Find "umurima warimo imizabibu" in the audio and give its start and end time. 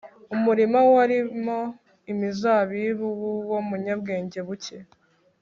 0.35-3.07